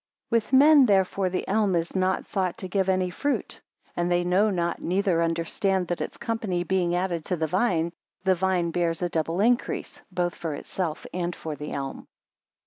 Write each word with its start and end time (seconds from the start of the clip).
10 0.31 0.35
With 0.35 0.51
men, 0.53 0.85
therefore, 0.87 1.29
the 1.29 1.47
elm 1.47 1.75
is 1.75 1.95
not 1.95 2.25
thought 2.25 2.57
to 2.57 2.67
give 2.67 2.89
any 2.89 3.11
fruit; 3.11 3.61
and 3.95 4.09
they 4.11 4.23
know 4.23 4.49
not, 4.49 4.81
neither 4.81 5.21
understand 5.21 5.89
that 5.89 6.01
its 6.01 6.17
company 6.17 6.63
being 6.63 6.95
added 6.95 7.23
to 7.25 7.35
the 7.35 7.45
vine, 7.45 7.91
the 8.23 8.33
vine 8.33 8.71
bears 8.71 9.03
a 9.03 9.09
double 9.09 9.39
increase, 9.41 10.01
both 10.11 10.33
for 10.33 10.55
itself 10.55 11.05
and 11.13 11.35
for 11.35 11.55
the 11.55 11.71
elm. 11.73 12.07